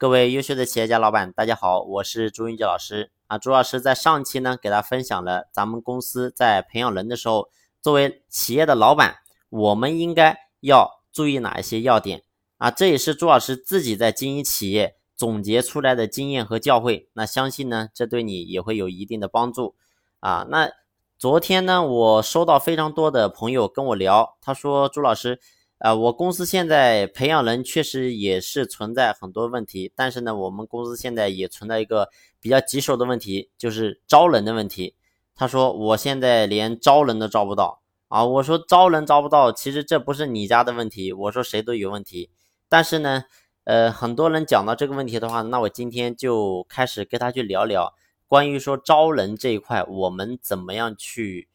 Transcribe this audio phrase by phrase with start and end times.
[0.00, 3.36] 各位优秀的企业家老板，大家好，我是朱云杰老师啊。
[3.36, 7.50] 朱老师在上期呢，给大家分享了咱们公司在培养人的时候，
[7.82, 9.16] 作为企业的老板，
[9.50, 12.22] 我们应该要注意哪一些要点
[12.56, 12.70] 啊？
[12.70, 17.08] 这也是朱老师自己在经营企业总结出来的经验和教诲。
[17.12, 19.74] 那相信呢，这对你也会有一定的帮助
[20.20, 20.46] 啊。
[20.48, 20.70] 那
[21.18, 25.38] 昨天呢，我收到非常多的朋友跟我聊，他说朱老师。
[25.80, 34.94] 呃，我公司现在培养人确实也是存在很多问题，但是呢，我们公司现在也存在一个比较棘手的问题，就是招人的问题。
[35.34, 38.22] 他说我现在连招人都招不到啊！
[38.26, 42.28] 我说招人招不到，其实这不是你家的问题，我说谁都有问题。
[42.68, 43.24] 但是呢，
[43.64, 47.94] 呃，很多人讲到这个问题的话，那我今天就开始跟他去聊聊
[48.28, 51.48] 关于说招人这一块，我们怎么样去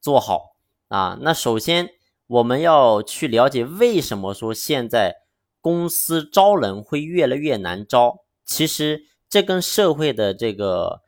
[0.00, 0.56] 做好
[0.88, 1.16] 啊？
[1.20, 1.90] 那首先。
[2.28, 5.16] 我们要去了解为什么说现在
[5.60, 8.24] 公司招人会越来越难招？
[8.44, 11.02] 其实这跟社会的这个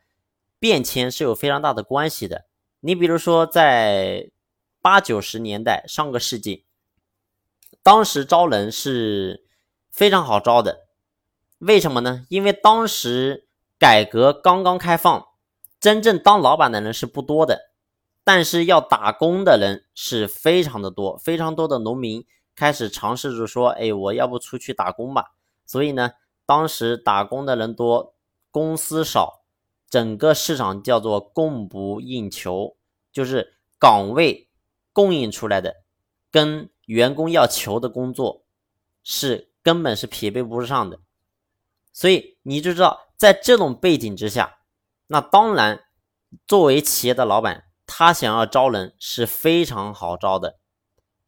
[0.59, 2.45] 变迁是有非常大的关系的。
[2.81, 4.31] 你比如说，在
[4.81, 6.65] 八九十年代，上个世纪，
[7.83, 9.45] 当时招人是
[9.89, 10.87] 非常好招的。
[11.59, 12.25] 为什么呢？
[12.29, 15.27] 因为当时改革刚刚开放，
[15.79, 17.70] 真正当老板的人是不多的。
[18.23, 22.23] 但是要打工的人是非常的多，非常多的农民
[22.55, 25.31] 开始尝试着说：“哎，我要不出去打工吧？”
[25.65, 26.11] 所以呢，
[26.45, 28.13] 当时打工的人多，
[28.51, 29.41] 公司少，
[29.89, 32.77] 整个市场叫做供不应求，
[33.11, 34.49] 就是岗位
[34.93, 35.77] 供应出来的
[36.29, 38.43] 跟员工要求的工作
[39.03, 40.99] 是根本是匹配不上的。
[41.91, 44.59] 所以你就知道，在这种背景之下，
[45.07, 45.85] 那当然
[46.45, 47.65] 作为企业的老板。
[48.03, 50.55] 他想要招人是非常好招的，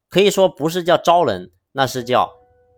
[0.09, 2.33] 可以说不是叫招人，那是叫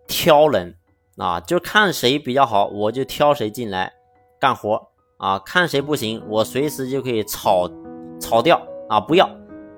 [0.06, 0.76] 挑人
[1.16, 3.94] 啊，就看谁比较好，我就挑谁进来
[4.38, 7.70] 干活啊，看谁不行，我随时就可以炒
[8.20, 9.26] 炒掉啊，不要，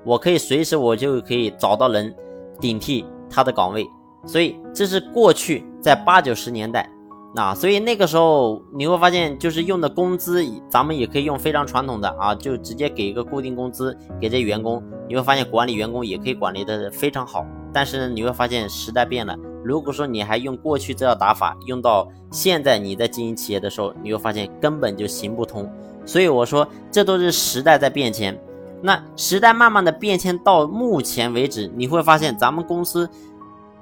[0.05, 2.13] 我可以随时我就可以找到人
[2.61, 3.87] 顶替他的岗位，
[4.27, 6.91] 所以这是过去在八九十年代。
[7.35, 14.83] 那所以那个时候你会发现，就是用的工资，咱们也可以用非常传统的啊，就直接给一个固定工资给这员工。
[15.07, 17.47] 你会发现管理员工也可以管理的非常好。
[17.71, 19.37] 但是呢，你会发现时代变了。
[19.63, 25.71] 如果说你还用过去这套打法，用到现在你在经营企业的时候，你会发现根本就行不通。
[26.07, 28.41] 所以我说，这都是时代在变迁。
[28.81, 33.09] 那时代慢慢的变迁到目前为止，你会发现咱们公司。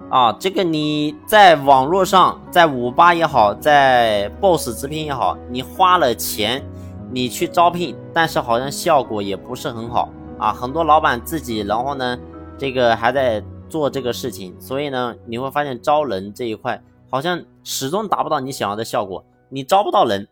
[0.09, 6.65] 啊，这个你在网络上，在五八也好，在 BOSS 直聘也好，你花了钱，
[7.11, 10.09] 你去招聘，但是好像效果也不是很好
[10.39, 10.53] 啊。
[10.53, 12.17] 很多老板自己，然后呢，
[12.56, 16.81] 这个还在做这个事情，所以呢，你会发现招人这一块
[17.11, 20.29] 好像始终达不到你想要的效果，你招不到人。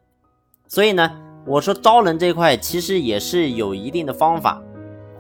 [0.69, 1.11] 所以呢，
[1.45, 4.63] 我说招人这一块其实也是有一定的方法，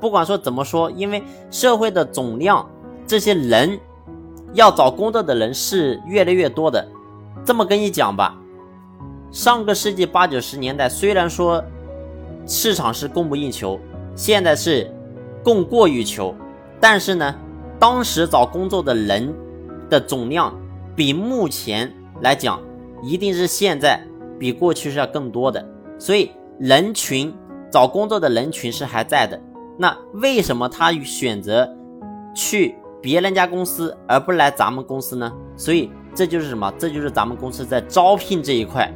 [0.00, 2.70] 不管说怎么说，因为社会的总量，
[3.04, 3.80] 这些人。
[4.54, 6.86] 要找工作的人是越来越多的，
[7.44, 8.36] 这么跟你讲吧，
[9.30, 11.62] 上个世纪八九十年代，虽然说
[12.46, 13.78] 市场是供不应求，
[14.14, 14.88] 现在是
[15.42, 16.32] 供过于求，
[16.80, 17.34] 但是呢，
[17.80, 19.34] 当时找工作的人
[19.90, 20.56] 的总量
[20.94, 22.62] 比目前来讲，
[23.02, 24.00] 一定是现在
[24.38, 25.66] 比过去是要更多的，
[25.98, 27.34] 所以人群
[27.72, 29.40] 找工作的人群是还在的。
[29.76, 31.68] 那为什么他选择
[32.36, 32.76] 去？
[33.04, 35.30] 别人家公司而不来咱们公司呢？
[35.58, 36.72] 所以这就是什么？
[36.78, 38.90] 这就是咱们公司在招聘这一块，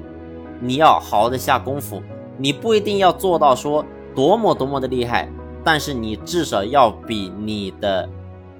[0.62, 2.02] 你要好好的下功夫。
[2.38, 5.30] 你不一定要做到说多么多么的厉害，
[5.62, 8.08] 但是你至少要比你的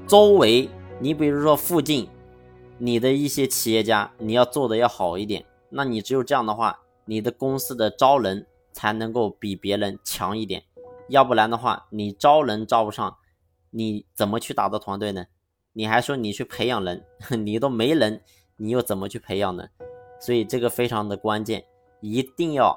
[0.07, 0.69] 周围，
[1.01, 2.07] 你比如说附近，
[2.77, 5.47] 你的一些企业家，你要做的要好一点。
[5.71, 8.45] 那你只有这样的话，你的公司的招人
[8.75, 10.65] 才能够比别人强一点。
[11.09, 13.17] 要不然的话，你招人招不上，
[13.71, 15.25] 你怎么去打造团队呢？
[15.79, 17.05] 你还说你去培养人，
[17.47, 18.21] 你都没人，
[18.57, 19.63] 你又怎么去培养呢？
[20.19, 21.63] 所以这个非常的关键，
[22.01, 22.77] 一定要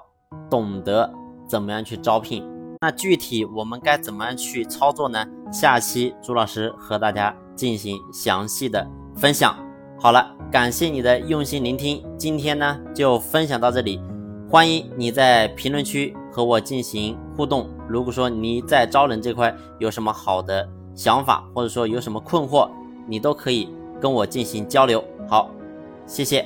[0.51, 1.11] 懂得
[1.47, 2.47] 怎么样去招聘。
[2.79, 5.25] 那具体我们该怎么样去操作呢？
[5.51, 9.57] 下期朱老师和大家进行详细的分享。
[9.99, 13.99] 好了，感谢你的用心聆听，今天呢就分享到这里，
[14.47, 17.67] 欢迎你在评论区和我进行互动。
[17.89, 22.69] 如果说你在招人这块有什么好的想法，或者说有什么困惑，
[23.07, 23.69] 你都可以
[23.99, 25.03] 跟我进行交流。
[25.27, 25.49] 好，
[26.05, 26.45] 谢谢。